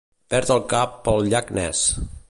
Perd 0.33 0.53
el 0.55 0.63
cap 0.73 0.97
pel 1.09 1.31
llac 1.35 1.53
Ness. 1.59 1.85